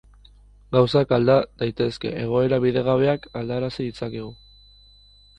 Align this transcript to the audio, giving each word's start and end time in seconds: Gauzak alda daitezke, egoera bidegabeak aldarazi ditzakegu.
Gauzak 0.75 1.11
alda 1.17 1.33
daitezke, 1.61 2.13
egoera 2.21 2.59
bidegabeak 2.63 3.27
aldarazi 3.41 3.85
ditzakegu. 3.89 4.33